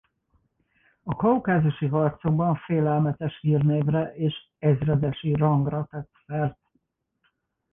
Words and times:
A 1.03 1.15
kaukázusi 1.15 1.87
harcokban 1.87 2.55
félelmetes 2.55 3.39
hírnévre 3.41 4.13
és 4.15 4.33
ezredesi 4.59 5.33
rangra 5.35 5.87
tett 5.91 6.11
szert. 6.25 6.57